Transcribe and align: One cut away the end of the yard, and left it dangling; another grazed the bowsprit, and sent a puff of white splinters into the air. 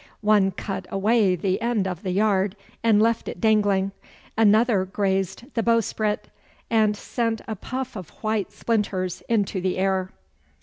One 0.21 0.49
cut 0.49 0.87
away 0.89 1.35
the 1.35 1.61
end 1.61 1.87
of 1.87 2.01
the 2.01 2.09
yard, 2.09 2.55
and 2.83 2.99
left 2.99 3.27
it 3.27 3.39
dangling; 3.39 3.91
another 4.35 4.83
grazed 4.83 5.53
the 5.53 5.61
bowsprit, 5.61 6.27
and 6.71 6.97
sent 6.97 7.41
a 7.47 7.55
puff 7.55 7.95
of 7.95 8.09
white 8.23 8.51
splinters 8.51 9.21
into 9.29 9.61
the 9.61 9.77
air. 9.77 10.09